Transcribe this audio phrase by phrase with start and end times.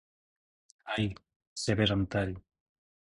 [0.95, 1.05] —Ai!
[1.65, 2.33] —Cebes amb tall!